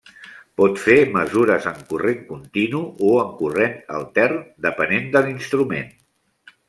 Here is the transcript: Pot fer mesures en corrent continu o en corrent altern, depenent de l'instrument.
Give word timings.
Pot 0.59 0.79
fer 0.83 0.95
mesures 1.17 1.67
en 1.71 1.83
corrent 1.91 2.23
continu 2.31 2.81
o 3.09 3.11
en 3.25 3.29
corrent 3.43 3.77
altern, 3.99 4.43
depenent 4.69 5.07
de 5.17 5.23
l'instrument. 5.29 5.93